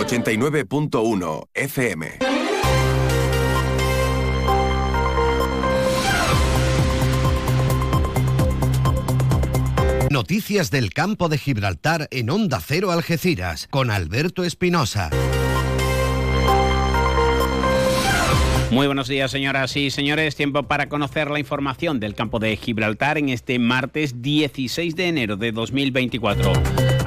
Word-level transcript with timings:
89.1 0.00 1.48
FM. 1.52 2.08
Noticias 10.08 10.70
del 10.70 10.94
campo 10.94 11.28
de 11.28 11.36
Gibraltar 11.36 12.08
en 12.10 12.30
Onda 12.30 12.60
Cero 12.66 12.92
Algeciras 12.92 13.68
con 13.68 13.90
Alberto 13.90 14.42
Espinosa. 14.42 15.10
Muy 18.70 18.86
buenos 18.86 19.08
días, 19.08 19.30
señoras 19.30 19.76
y 19.76 19.90
señores. 19.90 20.34
Tiempo 20.34 20.62
para 20.62 20.88
conocer 20.88 21.30
la 21.30 21.40
información 21.40 22.00
del 22.00 22.14
campo 22.14 22.38
de 22.38 22.56
Gibraltar 22.56 23.18
en 23.18 23.28
este 23.28 23.58
martes 23.58 24.22
16 24.22 24.96
de 24.96 25.08
enero 25.08 25.36
de 25.36 25.52
2024. 25.52 26.52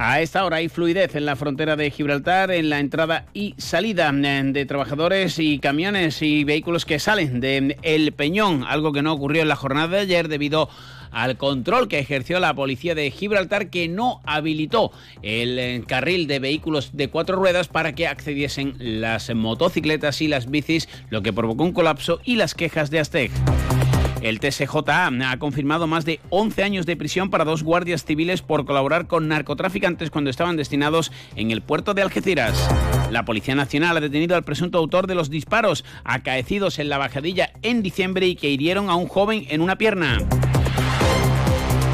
A 0.06 0.20
esta 0.20 0.44
hora 0.44 0.58
hay 0.58 0.68
fluidez 0.68 1.16
en 1.16 1.26
la 1.26 1.38
frontera 1.38 1.78
de 1.78 1.90
Gibraltar 1.90 2.52
en 2.52 2.70
la 2.70 2.82
entrada 2.82 3.26
y 3.34 3.56
salida 3.58 4.12
eh, 4.14 4.42
de 4.44 4.66
trabajadores 4.66 5.40
y 5.40 5.60
camiones 5.60 6.22
y 6.22 6.44
vehículos 6.44 6.84
que 6.84 7.00
salen 7.00 7.40
de 7.40 7.78
El 7.84 8.12
Peñón, 8.12 8.66
algo 8.68 8.92
que 8.92 9.02
no 9.02 9.14
ocurrió 9.14 9.44
en 9.44 9.48
la 9.48 9.56
jornada 9.56 9.88
de 9.88 10.00
ayer 10.00 10.28
debido 10.28 10.68
al 11.12 11.38
control 11.38 11.88
que 11.88 12.00
ejerció 12.00 12.42
la 12.42 12.54
policía 12.54 12.96
de 12.96 13.12
Gibraltar 13.12 13.70
que 13.70 13.88
no 13.88 14.20
habilitó 14.26 14.92
el 15.22 15.58
eh, 15.58 15.82
carril 15.88 16.28
de 16.28 16.40
vehículos 16.40 16.90
de 16.92 17.08
cuatro 17.08 17.38
ruedas 17.38 17.70
para 17.70 17.96
que 17.96 18.06
accediesen 18.06 18.76
las 18.80 19.34
motocicletas 19.34 20.22
y 20.22 20.28
las 20.28 20.52
bicis, 20.52 20.90
lo 21.12 21.22
que 21.22 21.32
provocó 21.32 21.64
un 21.64 21.72
colapso 21.72 22.20
y 22.26 22.36
las 22.36 22.56
quejas 22.56 22.92
de 22.92 23.00
Asteg. 23.00 23.32
El 24.24 24.40
TSJA 24.40 25.08
ha 25.08 25.38
confirmado 25.38 25.86
más 25.86 26.06
de 26.06 26.22
11 26.30 26.64
años 26.64 26.86
de 26.86 26.96
prisión 26.96 27.30
para 27.30 27.44
dos 27.44 27.62
guardias 27.62 28.06
civiles 28.06 28.42
por 28.42 28.64
colaborar 28.64 29.06
con 29.06 29.28
narcotraficantes 29.28 30.12
cuando 30.12 30.30
estaban 30.30 30.56
destinados 30.56 31.12
en 31.36 31.52
el 31.52 31.62
puerto 31.62 31.94
de 31.94 32.04
Algeciras. 32.04 32.70
La 33.12 33.26
Policía 33.26 33.54
Nacional 33.54 33.98
ha 33.98 34.02
detenido 34.02 34.38
al 34.38 34.44
presunto 34.44 34.78
autor 34.78 35.08
de 35.08 35.16
los 35.16 35.30
disparos 35.30 35.84
acaecidos 36.06 36.80
en 36.80 36.88
la 36.88 36.98
bajadilla 36.98 37.52
en 37.64 37.84
diciembre 37.84 38.26
y 38.26 38.38
que 38.38 38.50
hirieron 38.50 38.90
a 38.90 38.96
un 38.96 39.10
joven 39.10 39.46
en 39.50 39.60
una 39.60 39.78
pierna. 39.78 40.20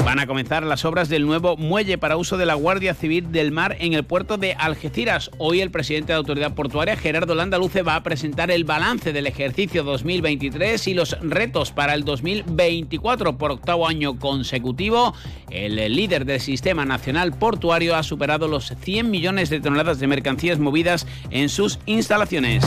Van 0.04 0.18
a 0.18 0.26
comenzar 0.26 0.62
las 0.62 0.84
obras 0.84 1.08
del 1.08 1.26
nuevo 1.26 1.56
muelle 1.56 1.98
para 1.98 2.16
uso 2.16 2.36
de 2.36 2.46
la 2.46 2.54
Guardia 2.54 2.94
Civil 2.94 3.30
del 3.30 3.52
Mar 3.52 3.76
en 3.80 3.92
el 3.92 4.02
puerto 4.02 4.38
de 4.38 4.54
Algeciras. 4.54 5.30
Hoy 5.38 5.60
el 5.60 5.70
presidente 5.70 6.08
de 6.08 6.14
la 6.14 6.18
Autoridad 6.18 6.54
Portuaria, 6.54 6.96
Gerardo 6.96 7.34
Landaluce, 7.34 7.82
va 7.82 7.96
a 7.96 8.02
presentar 8.02 8.50
el 8.50 8.64
balance 8.64 9.12
del 9.12 9.26
ejercicio 9.26 9.84
2023 9.84 10.88
y 10.88 10.94
los 10.94 11.16
retos 11.20 11.70
para 11.70 11.94
el 11.94 12.04
2024 12.04 13.36
por 13.36 13.52
octavo 13.52 13.86
año 13.86 14.18
consecutivo. 14.18 15.14
El 15.50 15.76
líder 15.94 16.24
del 16.24 16.40
Sistema 16.40 16.84
Nacional 16.84 17.32
Portuario 17.32 17.94
ha 17.94 18.02
superado 18.02 18.48
los 18.48 18.74
100 18.80 19.10
millones 19.10 19.50
de 19.50 19.60
toneladas 19.60 20.00
de 20.00 20.06
mercancías 20.06 20.58
movidas 20.58 21.06
en 21.30 21.48
sus 21.48 21.78
instalaciones. 21.86 22.64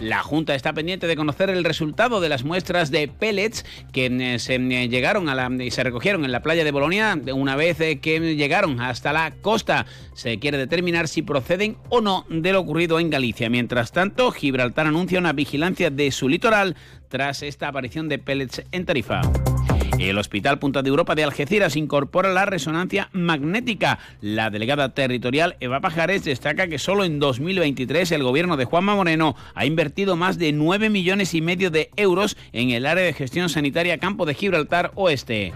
La 0.00 0.22
Junta 0.22 0.54
está 0.54 0.74
pendiente 0.74 1.06
de 1.06 1.16
conocer 1.16 1.48
el 1.48 1.64
resultado 1.64 2.20
de 2.20 2.28
las 2.28 2.44
muestras 2.44 2.90
de 2.90 3.08
pellets 3.08 3.64
que 3.92 4.38
se 4.38 4.54
eh, 4.56 4.88
llegaron 4.88 5.28
a 5.28 5.64
y 5.64 5.70
se 5.70 5.84
recogieron 5.84 6.24
en 6.24 6.32
la 6.32 6.42
playa 6.42 6.64
de 6.64 6.70
Bolonia 6.70 7.18
una 7.32 7.56
vez 7.56 7.80
eh, 7.80 7.98
que 7.98 8.20
llegaron 8.36 8.80
hasta 8.80 9.12
la 9.12 9.32
costa. 9.40 9.86
Se 10.14 10.38
quiere 10.38 10.58
determinar 10.58 11.08
si 11.08 11.22
proceden 11.22 11.78
o 11.88 12.00
no 12.00 12.26
de 12.28 12.52
lo 12.52 12.60
ocurrido 12.60 13.00
en 13.00 13.10
Galicia. 13.10 13.48
Mientras 13.48 13.92
tanto, 13.92 14.30
Gibraltar 14.32 14.86
anuncia 14.86 15.18
una 15.18 15.32
vigilancia 15.32 15.90
de 15.90 16.10
su 16.10 16.28
litoral 16.28 16.76
tras 17.08 17.42
esta 17.42 17.68
aparición 17.68 18.08
de 18.08 18.18
pellets 18.18 18.62
en 18.72 18.84
Tarifa. 18.84 19.22
El 19.98 20.18
Hospital 20.18 20.58
Punta 20.58 20.82
de 20.82 20.90
Europa 20.90 21.14
de 21.14 21.24
Algeciras 21.24 21.74
incorpora 21.74 22.32
la 22.32 22.44
resonancia 22.44 23.08
magnética. 23.12 23.98
La 24.20 24.50
delegada 24.50 24.90
territorial 24.90 25.56
Eva 25.60 25.80
Pajares 25.80 26.24
destaca 26.24 26.68
que 26.68 26.78
solo 26.78 27.04
en 27.04 27.18
2023 27.18 28.12
el 28.12 28.22
gobierno 28.22 28.56
de 28.56 28.66
Juanma 28.66 28.94
Moreno 28.94 29.36
ha 29.54 29.64
invertido 29.64 30.16
más 30.16 30.38
de 30.38 30.52
9 30.52 30.90
millones 30.90 31.34
y 31.34 31.40
medio 31.40 31.70
de 31.70 31.90
euros 31.96 32.36
en 32.52 32.70
el 32.70 32.84
área 32.84 33.04
de 33.04 33.14
gestión 33.14 33.48
sanitaria 33.48 33.98
Campo 33.98 34.26
de 34.26 34.34
Gibraltar 34.34 34.92
Oeste. 34.94 35.54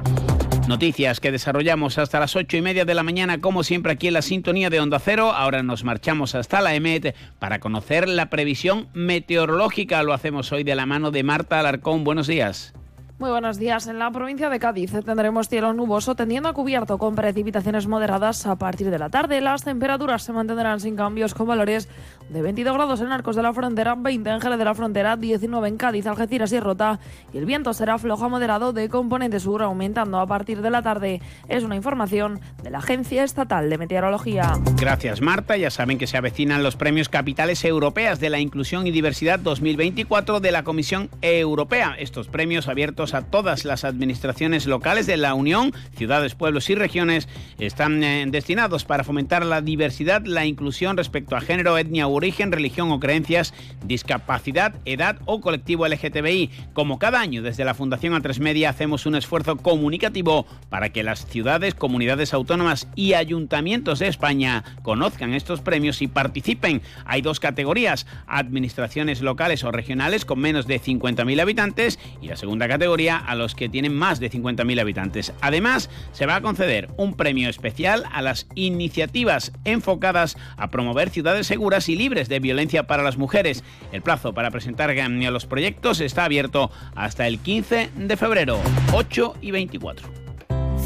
Noticias 0.68 1.20
que 1.20 1.32
desarrollamos 1.32 1.98
hasta 1.98 2.20
las 2.20 2.36
ocho 2.36 2.56
y 2.56 2.62
media 2.62 2.84
de 2.84 2.94
la 2.94 3.02
mañana, 3.02 3.40
como 3.40 3.62
siempre 3.62 3.92
aquí 3.92 4.08
en 4.08 4.14
la 4.14 4.22
sintonía 4.22 4.70
de 4.70 4.80
Onda 4.80 5.00
Cero. 5.00 5.32
Ahora 5.32 5.62
nos 5.62 5.84
marchamos 5.84 6.34
hasta 6.34 6.60
la 6.60 6.74
EMET 6.74 7.14
para 7.38 7.58
conocer 7.58 8.08
la 8.08 8.30
previsión 8.30 8.88
meteorológica. 8.94 10.02
Lo 10.02 10.12
hacemos 10.12 10.52
hoy 10.52 10.62
de 10.62 10.76
la 10.76 10.86
mano 10.86 11.10
de 11.10 11.24
Marta 11.24 11.58
Alarcón. 11.58 12.04
Buenos 12.04 12.26
días. 12.26 12.72
Muy 13.20 13.28
buenos 13.28 13.58
días. 13.58 13.86
En 13.86 13.98
la 13.98 14.10
provincia 14.10 14.48
de 14.48 14.58
Cádiz 14.58 14.92
tendremos 15.04 15.50
cielo 15.50 15.74
nuboso 15.74 16.14
tendiendo 16.14 16.48
a 16.48 16.54
cubierto 16.54 16.96
con 16.96 17.14
precipitaciones 17.14 17.86
moderadas 17.86 18.46
a 18.46 18.56
partir 18.56 18.88
de 18.88 18.98
la 18.98 19.10
tarde. 19.10 19.42
Las 19.42 19.62
temperaturas 19.62 20.22
se 20.22 20.32
mantendrán 20.32 20.80
sin 20.80 20.96
cambios 20.96 21.34
con 21.34 21.46
valores 21.46 21.86
de 22.30 22.40
22 22.40 22.72
grados 22.72 23.02
en 23.02 23.12
Arcos 23.12 23.36
de 23.36 23.42
la 23.42 23.52
Frontera, 23.52 23.94
20 23.94 24.30
en 24.30 24.40
Jerez 24.40 24.58
de 24.58 24.64
la 24.64 24.74
Frontera, 24.74 25.18
19 25.18 25.68
en 25.68 25.76
Cádiz, 25.76 26.06
Algeciras 26.06 26.50
y 26.52 26.60
Rota. 26.60 26.98
Y 27.34 27.36
el 27.36 27.44
viento 27.44 27.74
será 27.74 27.98
flojo 27.98 28.24
a 28.24 28.28
moderado 28.30 28.72
de 28.72 28.88
componente 28.88 29.38
sur, 29.38 29.62
aumentando 29.62 30.18
a 30.18 30.26
partir 30.26 30.62
de 30.62 30.70
la 30.70 30.80
tarde. 30.80 31.20
Es 31.46 31.62
una 31.62 31.76
información 31.76 32.40
de 32.62 32.70
la 32.70 32.78
Agencia 32.78 33.22
Estatal 33.22 33.68
de 33.68 33.76
Meteorología. 33.76 34.54
Gracias, 34.76 35.20
Marta. 35.20 35.58
Ya 35.58 35.68
saben 35.68 35.98
que 35.98 36.06
se 36.06 36.16
avecinan 36.16 36.62
los 36.62 36.76
premios 36.76 37.10
capitales 37.10 37.66
europeas 37.66 38.18
de 38.18 38.30
la 38.30 38.38
inclusión 38.38 38.86
y 38.86 38.92
diversidad 38.92 39.38
2024 39.38 40.40
de 40.40 40.52
la 40.52 40.62
Comisión 40.62 41.10
Europea. 41.20 41.96
Estos 41.98 42.28
premios 42.28 42.66
abiertos 42.66 43.09
a 43.14 43.22
todas 43.22 43.64
las 43.64 43.84
administraciones 43.84 44.66
locales 44.66 45.06
de 45.06 45.16
la 45.16 45.34
Unión, 45.34 45.72
ciudades, 45.96 46.34
pueblos 46.34 46.70
y 46.70 46.74
regiones, 46.74 47.28
están 47.58 48.02
eh, 48.04 48.24
destinados 48.28 48.84
para 48.84 49.04
fomentar 49.04 49.44
la 49.44 49.60
diversidad, 49.60 50.24
la 50.24 50.46
inclusión 50.46 50.96
respecto 50.96 51.36
a 51.36 51.40
género, 51.40 51.78
etnia, 51.78 52.06
origen, 52.06 52.52
religión 52.52 52.90
o 52.90 53.00
creencias, 53.00 53.54
discapacidad, 53.84 54.74
edad 54.84 55.18
o 55.24 55.40
colectivo 55.40 55.86
LGTBI. 55.86 56.50
Como 56.72 56.98
cada 56.98 57.20
año, 57.20 57.42
desde 57.42 57.64
la 57.64 57.74
Fundación 57.74 58.14
A3 58.14 58.38
Media 58.40 58.70
hacemos 58.70 59.06
un 59.06 59.14
esfuerzo 59.14 59.56
comunicativo 59.56 60.46
para 60.68 60.90
que 60.90 61.02
las 61.02 61.26
ciudades, 61.26 61.74
comunidades 61.74 62.34
autónomas 62.34 62.88
y 62.94 63.14
ayuntamientos 63.14 63.98
de 63.98 64.08
España 64.08 64.64
conozcan 64.82 65.34
estos 65.34 65.60
premios 65.60 66.02
y 66.02 66.08
participen. 66.08 66.82
Hay 67.04 67.22
dos 67.22 67.40
categorías, 67.40 68.06
administraciones 68.26 69.20
locales 69.20 69.64
o 69.64 69.70
regionales 69.70 70.24
con 70.24 70.38
menos 70.38 70.66
de 70.66 70.80
50.000 70.80 71.40
habitantes 71.40 71.98
y 72.20 72.28
la 72.28 72.36
segunda 72.36 72.68
categoría 72.68 72.99
a 73.08 73.34
los 73.34 73.54
que 73.54 73.68
tienen 73.68 73.94
más 73.94 74.20
de 74.20 74.30
50.000 74.30 74.80
habitantes. 74.80 75.32
Además, 75.40 75.88
se 76.12 76.26
va 76.26 76.36
a 76.36 76.42
conceder 76.42 76.88
un 76.96 77.14
premio 77.14 77.48
especial 77.48 78.04
a 78.12 78.20
las 78.20 78.46
iniciativas 78.54 79.52
enfocadas 79.64 80.36
a 80.56 80.68
promover 80.70 81.10
ciudades 81.10 81.46
seguras 81.46 81.88
y 81.88 81.96
libres 81.96 82.28
de 82.28 82.40
violencia 82.40 82.86
para 82.86 83.02
las 83.02 83.16
mujeres. 83.16 83.64
El 83.92 84.02
plazo 84.02 84.34
para 84.34 84.50
presentar 84.50 84.90
los 85.30 85.46
proyectos 85.46 86.00
está 86.00 86.24
abierto 86.24 86.70
hasta 86.94 87.26
el 87.26 87.38
15 87.38 87.90
de 87.96 88.16
febrero, 88.16 88.58
8 88.92 89.36
y 89.40 89.50
24. 89.50 90.08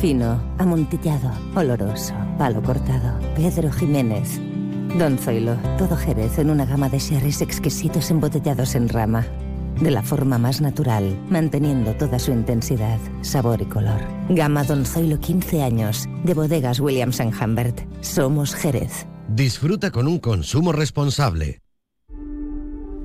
Fino, 0.00 0.42
amontillado, 0.58 1.32
oloroso, 1.54 2.14
palo 2.38 2.62
cortado. 2.62 3.18
Pedro 3.34 3.72
Jiménez. 3.72 4.40
Don 4.98 5.18
Zoilo, 5.18 5.56
todo 5.78 5.96
Jerez 5.96 6.38
en 6.38 6.50
una 6.50 6.66
gama 6.66 6.88
de 6.88 6.98
sherries 6.98 7.40
exquisitos 7.40 8.10
embotellados 8.10 8.74
en 8.74 8.88
rama 8.88 9.26
de 9.80 9.90
la 9.90 10.02
forma 10.02 10.38
más 10.38 10.60
natural, 10.60 11.18
manteniendo 11.28 11.94
toda 11.94 12.18
su 12.18 12.32
intensidad, 12.32 12.98
sabor 13.22 13.62
y 13.62 13.66
color. 13.66 14.00
Gama 14.28 14.64
Don 14.64 14.84
Zoilo 14.84 15.20
15 15.20 15.62
años, 15.62 16.08
de 16.24 16.34
bodegas 16.34 16.80
Williams⁇ 16.80 17.20
Humbert. 17.42 17.80
Somos 18.00 18.54
Jerez. 18.54 19.06
Disfruta 19.28 19.90
con 19.90 20.06
un 20.06 20.18
consumo 20.18 20.72
responsable. 20.72 21.60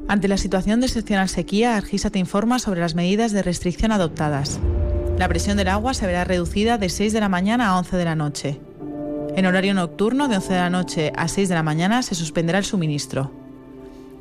Ante 0.07 0.27
la 0.27 0.37
situación 0.37 0.79
de 0.79 0.87
excepcional 0.87 1.29
sequía, 1.29 1.77
Argisa 1.77 2.09
te 2.09 2.17
informa 2.17 2.57
sobre 2.57 2.79
las 2.79 2.95
medidas 2.95 3.31
de 3.31 3.43
restricción 3.43 3.91
adoptadas. 3.91 4.59
La 5.19 5.27
presión 5.27 5.55
del 5.55 5.67
agua 5.67 5.93
se 5.93 6.07
verá 6.07 6.23
reducida 6.23 6.77
de 6.77 6.89
6 6.89 7.13
de 7.13 7.19
la 7.19 7.29
mañana 7.29 7.67
a 7.67 7.77
11 7.77 7.97
de 7.97 8.05
la 8.05 8.15
noche. 8.15 8.59
En 9.35 9.45
horario 9.45 9.73
nocturno, 9.73 10.27
de 10.27 10.37
11 10.37 10.53
de 10.53 10.59
la 10.59 10.69
noche 10.69 11.13
a 11.15 11.27
6 11.27 11.49
de 11.49 11.55
la 11.55 11.61
mañana, 11.61 12.01
se 12.01 12.15
suspenderá 12.15 12.57
el 12.57 12.65
suministro. 12.65 13.31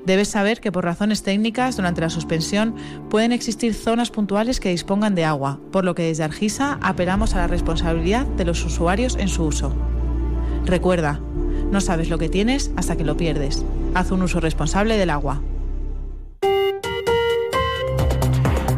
Debes 0.09 0.29
saber 0.29 0.63
que 0.63 0.73
por 0.73 0.85
razones 0.85 1.23
técnicas, 1.23 1.77
durante 1.77 2.01
la 2.01 2.09
suspensión, 2.09 2.75
pueden 3.11 3.31
existir 3.31 3.75
zonas 3.75 4.11
puntuales 4.11 4.59
que 4.59 4.71
dispongan 4.71 5.15
de 5.15 5.27
agua, 5.27 5.61
por 5.71 5.85
lo 5.85 5.95
que 5.95 6.05
desde 6.05 6.25
Argisa 6.25 6.79
apelamos 6.81 7.35
a 7.35 7.41
la 7.41 7.47
responsabilidad 7.47 8.25
de 8.25 8.47
los 8.47 8.65
usuarios 8.65 9.17
en 9.17 9.29
su 9.29 9.45
uso. 9.45 9.71
Recuerda, 10.65 11.21
no 11.71 11.83
sabes 11.83 12.09
lo 12.09 12.17
que 12.17 12.31
tienes 12.31 12.71
hasta 12.75 12.97
que 12.97 13.05
lo 13.05 13.19
pierdes. 13.19 13.67
Haz 13.93 14.11
un 14.11 14.23
uso 14.23 14.41
responsable 14.41 14.97
del 14.97 15.11
agua. 15.11 15.43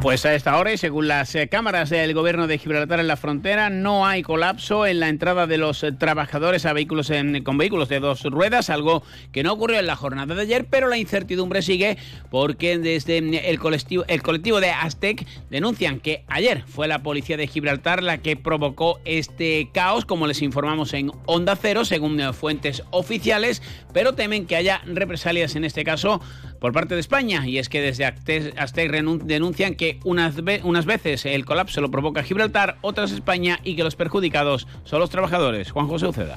Pues 0.03 0.25
a 0.25 0.35
esta 0.35 0.57
hora 0.57 0.73
y 0.73 0.79
según 0.79 1.09
las 1.09 1.35
eh, 1.35 1.49
cámaras 1.49 1.91
del 1.91 2.15
gobierno 2.15 2.47
de 2.47 2.57
Gibraltar 2.57 3.01
en 3.01 3.07
la 3.07 3.19
frontera, 3.19 3.69
no 3.69 4.07
hay 4.07 4.23
colapso 4.23 4.87
en 4.87 4.99
la 4.99 5.11
entrada 5.11 5.47
de 5.47 5.59
los 5.59 5.83
eh, 5.83 5.93
trabajadores 5.93 6.65
a 6.65 6.73
vehículos 6.73 7.13
con 7.45 7.59
vehículos 7.59 7.91
de 7.91 8.01
dos 8.01 8.23
ruedas, 8.23 8.71
algo 8.71 9.03
que 9.31 9.43
no 9.43 9.53
ocurrió 9.53 9.79
en 9.79 9.87
la 9.87 9.97
jornada 9.97 10.35
de 10.35 10.41
ayer, 10.41 10.67
pero 10.71 10.89
la 10.89 10.97
incertidumbre 10.97 11.61
sigue 11.61 11.99
porque 12.31 12.79
desde 12.79 13.21
mm, 13.21 13.35
el 13.45 13.59
colectivo, 13.59 14.05
el 14.09 14.23
colectivo 14.23 14.59
de 14.61 14.71
Aztec 14.71 15.27
denuncian 15.51 16.01
que 16.01 16.25
ayer 16.29 16.65
fue 16.67 16.89
la 16.89 17.03
policía 17.03 17.37
de 17.37 17.47
Gibraltar 17.47 18.03
la 18.03 18.19
que 18.19 18.37
provocó 18.37 19.01
este 19.05 19.69
caos, 19.75 20.07
como 20.07 20.27
les 20.27 20.41
informamos 20.41 20.95
en 20.95 21.13
Onda 21.27 21.57
Cero, 21.57 21.85
según 21.85 22.19
eh, 22.21 22.33
fuentes 22.33 22.83
oficiales, 22.91 23.61
pero 23.93 24.15
temen 24.15 24.47
que 24.47 24.57
haya 24.57 24.81
represalias 24.87 25.57
en 25.57 25.65
este 25.65 25.85
caso 25.85 26.23
por 26.61 26.73
parte 26.73 26.95
de 26.95 27.01
España. 27.01 27.47
Y 27.47 27.59
es 27.59 27.69
que 27.69 27.81
desde 27.81 28.05
Aztec 28.05 28.91
denuncian 29.25 29.75
que 29.75 29.99
unas, 30.05 30.37
unas 30.63 30.87
veces 30.87 31.27
el 31.27 31.45
colapso 31.45 31.81
lo 31.81 31.91
provoca 31.91 32.23
Gibraltar, 32.23 32.77
otras 32.83 33.13
España 33.13 33.59
y 33.65 33.77
que 33.77 33.83
los 33.83 33.97
perjudicados 33.97 34.69
son 34.85 35.01
los 35.01 35.11
trabajadores. 35.11 35.71
Juan 35.73 35.89
José 35.89 36.07
Uceda. 36.07 36.37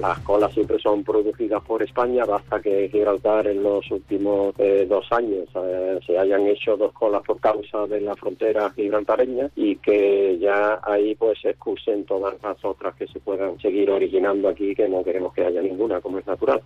Las 0.00 0.18
colas 0.20 0.52
siempre 0.52 0.78
son 0.78 1.02
producidas 1.02 1.62
por 1.62 1.82
España, 1.82 2.24
basta 2.24 2.60
que 2.60 2.88
Gibraltar 2.90 3.46
en 3.46 3.62
los 3.62 3.90
últimos 3.90 4.54
eh, 4.58 4.86
dos 4.88 5.06
años 5.10 5.48
eh, 5.54 5.98
se 6.06 6.18
hayan 6.18 6.46
hecho 6.46 6.76
dos 6.76 6.92
colas 6.92 7.22
por 7.26 7.40
causa 7.40 7.86
de 7.86 8.00
la 8.00 8.14
frontera 8.14 8.70
gibraltareña 8.70 9.50
y 9.56 9.76
que 9.76 10.38
ya 10.38 10.80
ahí 10.82 11.14
pues 11.14 11.40
se 11.40 11.50
excusen 11.50 12.04
todas 12.04 12.34
las 12.42 12.62
otras 12.64 12.94
que 12.94 13.06
se 13.06 13.20
puedan 13.20 13.58
seguir 13.60 13.90
originando 13.90 14.48
aquí, 14.48 14.74
que 14.74 14.88
no 14.88 15.02
queremos 15.02 15.32
que 15.32 15.44
haya 15.44 15.62
ninguna, 15.62 16.00
como 16.00 16.18
es 16.18 16.26
natural. 16.26 16.62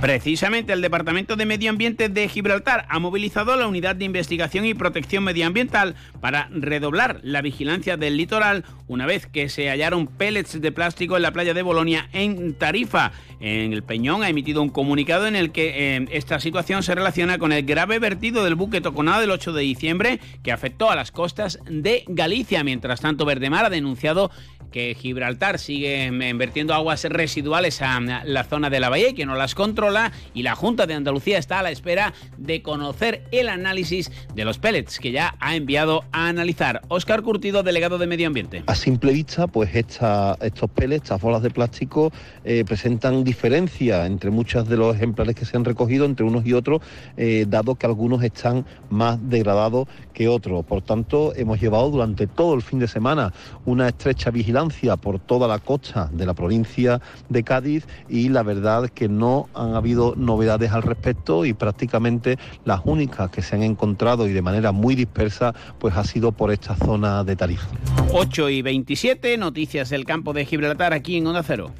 Precisamente 0.00 0.74
el 0.74 0.82
Departamento 0.82 1.36
de 1.36 1.46
Medio 1.46 1.70
Ambiente 1.70 2.10
de 2.10 2.28
Gibraltar 2.28 2.86
ha 2.90 2.98
movilizado 2.98 3.56
la 3.56 3.66
Unidad 3.66 3.96
de 3.96 4.04
Investigación 4.04 4.66
y 4.66 4.74
Protección 4.74 5.24
Medioambiental 5.24 5.94
para 6.20 6.48
redoblar 6.52 7.20
la 7.22 7.40
vigilancia 7.40 7.96
del 7.96 8.18
litoral 8.18 8.64
una 8.88 9.06
vez 9.06 9.26
que 9.26 9.48
se 9.48 9.68
hallaron 9.70 10.06
pellets 10.06 10.60
de 10.60 10.70
plástico 10.70 11.16
en 11.16 11.22
la 11.22 11.32
playa 11.32 11.54
de 11.54 11.62
Bolonia 11.62 12.08
en 12.12 12.54
Tarifa. 12.54 13.12
En 13.40 13.72
el 13.72 13.82
Peñón 13.82 14.22
ha 14.22 14.28
emitido 14.28 14.62
un 14.62 14.68
comunicado 14.68 15.26
en 15.26 15.34
el 15.34 15.50
que 15.50 15.96
eh, 15.96 16.06
esta 16.10 16.40
situación 16.40 16.82
se 16.82 16.94
relaciona 16.94 17.38
con 17.38 17.52
el 17.52 17.64
grave 17.64 17.98
vertido 17.98 18.44
del 18.44 18.54
buque 18.54 18.82
Toconada 18.82 19.20
del 19.20 19.30
8 19.30 19.54
de 19.54 19.62
diciembre 19.62 20.20
que 20.42 20.52
afectó 20.52 20.90
a 20.90 20.96
las 20.96 21.10
costas 21.10 21.58
de 21.68 22.04
Galicia. 22.06 22.62
Mientras 22.64 23.00
tanto, 23.00 23.24
Verdemar 23.24 23.64
ha 23.64 23.70
denunciado 23.70 24.30
que 24.70 24.94
Gibraltar 24.94 25.58
sigue 25.58 26.10
vertiendo 26.34 26.74
aguas 26.74 27.04
residuales 27.04 27.80
a 27.82 27.98
la 28.00 28.44
zona 28.44 28.68
de 28.68 28.80
la 28.80 28.88
bahía 28.88 29.10
y 29.10 29.14
que 29.14 29.24
no 29.24 29.34
las 29.34 29.54
controla 29.54 29.85
y 30.34 30.42
la 30.42 30.56
Junta 30.56 30.86
de 30.86 30.94
Andalucía 30.94 31.38
está 31.38 31.60
a 31.60 31.62
la 31.62 31.70
espera 31.70 32.12
de 32.38 32.60
conocer 32.60 33.22
el 33.30 33.48
análisis 33.48 34.10
de 34.34 34.44
los 34.44 34.58
pellets 34.58 34.98
que 34.98 35.12
ya 35.12 35.36
ha 35.38 35.54
enviado 35.54 36.04
a 36.10 36.26
analizar. 36.26 36.82
Óscar 36.88 37.22
Curtido, 37.22 37.62
delegado 37.62 37.96
de 37.96 38.08
Medio 38.08 38.26
Ambiente. 38.26 38.64
A 38.66 38.74
simple 38.74 39.12
vista, 39.12 39.46
pues 39.46 39.70
estos 39.74 40.70
pellets, 40.70 41.04
estas 41.04 41.20
bolas 41.20 41.42
de 41.42 41.50
plástico, 41.50 42.10
eh, 42.44 42.64
presentan 42.66 43.22
diferencia 43.22 44.06
entre 44.06 44.30
muchos 44.30 44.68
de 44.68 44.76
los 44.76 44.96
ejemplares 44.96 45.36
que 45.36 45.44
se 45.44 45.56
han 45.56 45.64
recogido 45.64 46.04
entre 46.04 46.26
unos 46.26 46.44
y 46.44 46.52
otros, 46.52 46.82
eh, 47.16 47.46
dado 47.48 47.76
que 47.76 47.86
algunos 47.86 48.24
están 48.24 48.66
más 48.90 49.18
degradados 49.30 49.86
que 50.12 50.26
otros. 50.26 50.64
Por 50.64 50.82
tanto, 50.82 51.32
hemos 51.36 51.60
llevado 51.60 51.90
durante 51.90 52.26
todo 52.26 52.54
el 52.54 52.62
fin 52.62 52.80
de 52.80 52.88
semana 52.88 53.32
una 53.64 53.86
estrecha 53.86 54.30
vigilancia 54.30 54.96
por 54.96 55.20
toda 55.20 55.46
la 55.46 55.60
costa 55.60 56.10
de 56.12 56.26
la 56.26 56.34
provincia 56.34 57.00
de 57.28 57.44
Cádiz 57.44 57.86
y 58.08 58.30
la 58.30 58.42
verdad 58.42 58.88
que 58.88 59.08
no 59.08 59.48
han 59.54 59.75
habido 59.76 60.14
novedades 60.16 60.72
al 60.72 60.82
respecto 60.82 61.44
y 61.44 61.52
prácticamente 61.52 62.38
las 62.64 62.80
únicas 62.84 63.30
que 63.30 63.42
se 63.42 63.56
han 63.56 63.62
encontrado 63.62 64.28
y 64.28 64.32
de 64.32 64.42
manera 64.42 64.72
muy 64.72 64.94
dispersa 64.94 65.54
pues 65.78 65.96
ha 65.96 66.04
sido 66.04 66.32
por 66.32 66.52
esta 66.52 66.76
zona 66.76 67.24
de 67.24 67.36
Tarifa. 67.36 67.68
8 68.12 68.50
y 68.50 68.62
27, 68.62 69.36
noticias 69.38 69.90
del 69.90 70.04
campo 70.04 70.32
de 70.32 70.44
Gibraltar 70.44 70.92
aquí 70.92 71.16
en 71.16 71.26
Onda 71.26 71.42
Cero. 71.42 71.72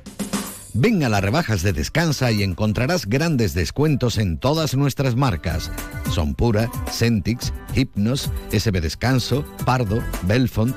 Ven 0.79 1.03
a 1.05 1.09
las 1.09 1.23
rebajas 1.23 1.63
de 1.63 1.73
Descansa 1.73 2.31
y 2.33 2.43
encontrarás 2.43 3.07
grandes 3.07 3.55
descuentos 3.55 4.19
en 4.19 4.37
todas 4.37 4.77
nuestras 4.77 5.17
marcas. 5.17 5.73
Son 6.13 6.35
Pura, 6.35 6.71
Centix, 6.91 7.55
Hypnos, 7.75 8.31
SB 8.51 8.83
Descanso, 8.83 9.43
Pardo, 9.65 10.03
Belfont, 10.25 10.77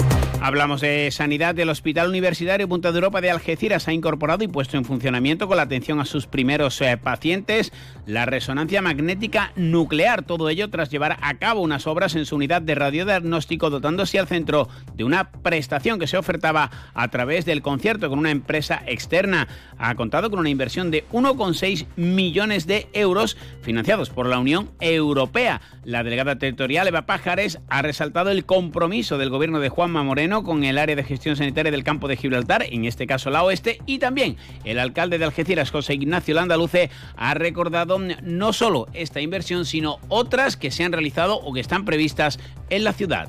Hablamos 0.43 0.81
de 0.81 1.11
sanidad. 1.11 1.53
del 1.53 1.69
Hospital 1.69 2.09
Universitario 2.09 2.67
Punta 2.67 2.91
de 2.91 2.97
Europa 2.97 3.21
de 3.21 3.29
Algeciras 3.29 3.87
ha 3.87 3.93
incorporado 3.93 4.43
y 4.43 4.47
puesto 4.47 4.75
en 4.75 4.85
funcionamiento 4.85 5.47
con 5.47 5.55
la 5.57 5.63
atención 5.63 5.99
a 5.99 6.05
sus 6.05 6.25
primeros 6.25 6.81
eh, 6.81 6.97
pacientes 6.97 7.71
la 8.07 8.25
resonancia 8.25 8.81
magnética 8.81 9.51
nuclear. 9.55 10.23
Todo 10.23 10.49
ello 10.49 10.71
tras 10.71 10.89
llevar 10.89 11.17
a 11.21 11.35
cabo 11.35 11.61
unas 11.61 11.85
obras 11.85 12.15
en 12.15 12.25
su 12.25 12.37
unidad 12.37 12.63
de 12.63 12.73
radiodiagnóstico 12.73 13.69
dotándose 13.69 14.17
al 14.17 14.27
centro 14.27 14.67
de 14.95 15.03
una 15.03 15.29
prestación 15.31 15.99
que 15.99 16.07
se 16.07 16.17
ofertaba 16.17 16.71
a 16.95 17.07
través 17.09 17.45
del 17.45 17.61
concierto 17.61 18.09
con 18.09 18.17
una 18.17 18.31
empresa 18.31 18.81
externa. 18.87 19.47
Ha 19.77 19.93
contado 19.93 20.31
con 20.31 20.39
una 20.39 20.49
inversión 20.49 20.89
de 20.89 21.05
1,6 21.09 21.85
millones 21.97 22.65
de 22.65 22.89
euros 22.93 23.37
financiados 23.61 24.09
por 24.09 24.25
la 24.25 24.39
Unión 24.39 24.71
Europea. 24.79 25.61
La 25.83 26.03
delegada 26.03 26.37
territorial 26.37 26.87
Eva 26.87 27.05
Pájares 27.05 27.59
ha 27.69 27.83
resaltado 27.83 28.31
el 28.31 28.45
compromiso 28.45 29.19
del 29.19 29.29
gobierno 29.29 29.59
de 29.59 29.69
Juanma 29.69 30.03
Moreno 30.03 30.30
con 30.39 30.63
el 30.63 30.77
área 30.77 30.95
de 30.95 31.03
gestión 31.03 31.35
sanitaria 31.35 31.71
del 31.71 31.83
campo 31.83 32.07
de 32.07 32.15
Gibraltar, 32.15 32.63
en 32.63 32.85
este 32.85 33.05
caso 33.05 33.29
la 33.29 33.43
oeste, 33.43 33.81
y 33.85 33.99
también 33.99 34.37
el 34.63 34.79
alcalde 34.79 35.17
de 35.17 35.25
Algeciras, 35.25 35.69
José 35.69 35.95
Ignacio 35.95 36.33
Landaluce, 36.33 36.89
ha 37.17 37.33
recordado 37.33 37.99
no 37.99 38.53
solo 38.53 38.87
esta 38.93 39.19
inversión, 39.19 39.65
sino 39.65 39.99
otras 40.07 40.55
que 40.55 40.71
se 40.71 40.85
han 40.85 40.93
realizado 40.93 41.35
o 41.35 41.53
que 41.53 41.59
están 41.59 41.83
previstas 41.83 42.39
en 42.69 42.85
la 42.85 42.93
ciudad. 42.93 43.27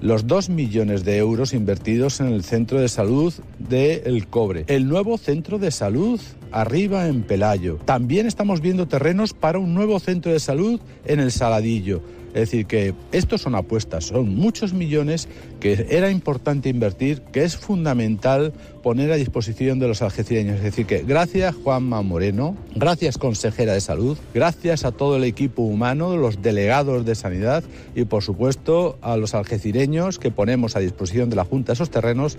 Los 0.00 0.26
2 0.26 0.50
millones 0.50 1.04
de 1.04 1.16
euros 1.16 1.54
invertidos 1.54 2.20
en 2.20 2.26
el 2.26 2.44
centro 2.44 2.80
de 2.80 2.88
salud 2.88 3.32
de 3.58 4.02
El 4.04 4.26
Cobre, 4.26 4.64
el 4.68 4.88
nuevo 4.88 5.16
centro 5.16 5.58
de 5.58 5.70
salud 5.70 6.20
arriba 6.52 7.08
en 7.08 7.22
Pelayo. 7.22 7.78
También 7.84 8.26
estamos 8.26 8.60
viendo 8.60 8.88
terrenos 8.88 9.32
para 9.32 9.58
un 9.58 9.74
nuevo 9.74 9.98
centro 10.00 10.32
de 10.32 10.40
salud 10.40 10.80
en 11.04 11.20
el 11.20 11.32
Saladillo. 11.32 12.02
Es 12.36 12.50
decir, 12.50 12.66
que 12.66 12.92
estos 13.12 13.40
son 13.40 13.54
apuestas, 13.54 14.04
son 14.04 14.34
muchos 14.34 14.74
millones 14.74 15.26
que 15.58 15.86
era 15.88 16.10
importante 16.10 16.68
invertir, 16.68 17.22
que 17.32 17.44
es 17.44 17.56
fundamental 17.56 18.52
poner 18.82 19.10
a 19.10 19.16
disposición 19.16 19.78
de 19.78 19.88
los 19.88 20.02
algecireños. 20.02 20.56
Es 20.56 20.62
decir, 20.62 20.84
que 20.84 21.02
gracias 21.02 21.54
Juanma 21.54 22.02
Moreno, 22.02 22.54
gracias 22.74 23.16
consejera 23.16 23.72
de 23.72 23.80
salud, 23.80 24.18
gracias 24.34 24.84
a 24.84 24.92
todo 24.92 25.16
el 25.16 25.24
equipo 25.24 25.62
humano, 25.62 26.18
los 26.18 26.42
delegados 26.42 27.06
de 27.06 27.14
sanidad 27.14 27.64
y 27.94 28.04
por 28.04 28.22
supuesto 28.22 28.98
a 29.00 29.16
los 29.16 29.34
algecireños 29.34 30.18
que 30.18 30.30
ponemos 30.30 30.76
a 30.76 30.80
disposición 30.80 31.30
de 31.30 31.36
la 31.36 31.44
Junta 31.46 31.72
esos 31.72 31.88
terrenos. 31.88 32.36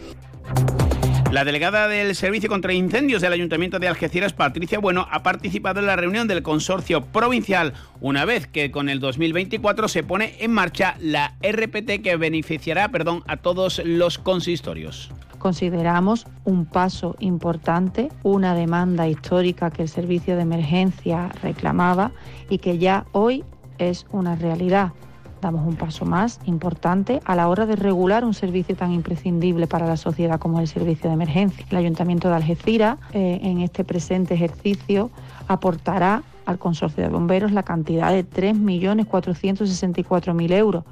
La 1.32 1.44
delegada 1.44 1.90
del 1.90 2.16
Servicio 2.16 2.48
contra 2.48 2.72
Incendios 2.72 3.22
del 3.22 3.34
Ayuntamiento 3.34 3.80
de 3.80 3.90
Algeciras, 3.90 4.32
Patricia 4.32 4.80
Bueno, 4.80 5.08
ha 5.12 5.24
participado 5.24 5.82
en 5.82 5.86
la 5.86 5.98
reunión 5.98 6.26
del 6.26 6.42
consorcio 6.42 7.02
provincial 7.02 7.74
una 8.00 8.24
vez 8.24 8.48
que 8.48 8.72
con 8.72 8.88
el 8.88 9.02
2024 9.02 9.90
se 9.90 10.04
pone 10.04 10.36
en 10.40 10.52
marcha 10.52 10.96
la 11.02 11.36
RPT 11.42 12.02
que 12.02 12.16
beneficiará 12.16 12.90
perdón, 12.90 13.24
a 13.28 13.36
todos 13.38 13.82
los 13.84 14.18
consistorios. 14.18 15.12
Consideramos 15.38 16.26
un 16.46 16.66
paso 16.66 17.18
importante, 17.20 18.10
una 18.24 18.56
demanda 18.56 19.10
histórica 19.10 19.70
que 19.70 19.82
el 19.82 19.90
servicio 19.90 20.38
de 20.38 20.44
emergencia 20.44 21.30
reclamaba 21.44 22.12
y 22.50 22.60
que 22.60 22.78
ya 22.78 23.06
hoy 23.12 23.44
es 23.80 24.06
una 24.12 24.38
realidad 24.38 24.94
damos 25.42 25.68
un 25.68 25.76
paso 25.76 26.06
más 26.06 26.40
importante 26.46 27.20
a 27.26 27.36
la 27.36 27.50
hora 27.50 27.66
de 27.66 27.76
regular 27.76 28.24
un 28.26 28.34
servicio 28.34 28.76
tan 28.76 28.92
imprescindible 28.92 29.68
para 29.68 29.86
la 29.86 29.98
sociedad 29.98 30.40
como 30.40 30.60
el 30.60 30.68
servicio 30.68 31.10
de 31.10 31.16
emergencia. 31.16 31.66
El 31.70 31.78
Ayuntamiento 31.78 32.30
de 32.30 32.36
Algeciras 32.36 32.98
eh, 33.14 33.40
en 33.44 33.62
este 33.62 33.84
presente 33.84 34.34
ejercicio 34.34 35.12
aportará 35.48 36.24
al 36.46 36.58
Consorcio 36.60 37.04
de 37.04 37.10
Bomberos 37.10 37.52
la 37.52 37.64
cantidad 37.64 38.12
de 38.12 38.26
3.464.000 38.26 40.54
euros. 40.54 40.86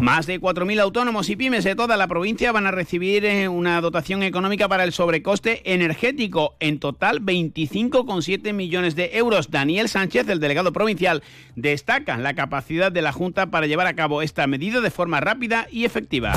Más 0.00 0.26
de 0.26 0.40
4.000 0.40 0.80
autónomos 0.80 1.28
y 1.28 1.34
pymes 1.34 1.64
de 1.64 1.74
toda 1.74 1.96
la 1.96 2.06
provincia 2.06 2.52
van 2.52 2.66
a 2.66 2.70
recibir 2.70 3.24
eh, 3.24 3.48
una 3.48 3.80
dotación 3.80 4.22
económica 4.22 4.68
para 4.68 4.84
el 4.84 4.92
sobrecoste 4.92 5.72
energético. 5.72 6.54
En 6.60 6.78
total, 6.78 7.20
25,7 7.20 8.52
millones 8.52 8.94
de 8.94 9.10
euros. 9.18 9.50
Daniel 9.50 9.88
Sánchez, 9.88 10.28
el 10.28 10.38
delegado 10.38 10.72
provincial, 10.72 11.24
destaca 11.56 12.16
la 12.16 12.34
capacidad 12.34 12.92
de 12.92 13.02
la 13.02 13.12
Junta 13.12 13.46
para 13.50 13.66
llevar 13.66 13.88
a 13.88 13.96
cabo 13.96 14.22
esta 14.22 14.46
medida 14.46 14.80
de 14.80 14.90
forma 14.90 15.20
rápida 15.20 15.66
y 15.70 15.84
efectiva. 15.84 16.32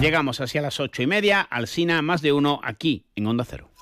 Llegamos 0.00 0.40
hacia 0.40 0.60
las 0.60 0.80
ocho 0.80 1.02
y 1.02 1.06
media 1.06 1.40
al 1.40 1.68
SINA 1.68 2.02
más 2.02 2.20
de 2.20 2.32
uno 2.32 2.60
aquí 2.64 3.04
en 3.14 3.28
Onda 3.28 3.44
Cero. 3.48 3.73